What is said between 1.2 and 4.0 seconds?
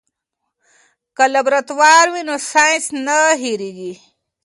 لابراتوار وي نو ساینس نه هېریږي.